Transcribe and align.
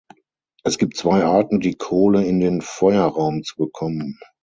Es 0.63 0.79
gibt 0.79 0.97
zwei 0.97 1.23
Arten, 1.25 1.59
die 1.59 1.75
Kohle 1.75 2.25
in 2.25 2.39
den 2.39 2.61
Feuerraum 2.61 3.43
zu 3.43 3.55
bekommen. 3.57 4.19